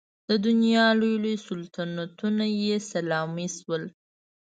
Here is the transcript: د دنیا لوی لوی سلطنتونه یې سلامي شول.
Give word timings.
د 0.27 0.29
دنیا 0.45 0.85
لوی 0.99 1.15
لوی 1.23 1.35
سلطنتونه 1.47 2.45
یې 2.61 2.75
سلامي 2.91 3.47
شول. 3.57 3.83